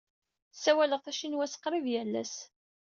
Ssawaleɣ 0.55 0.99
tacinwat 1.01 1.53
qrib 1.61 1.85
yal 1.93 2.13
ass. 2.21 2.35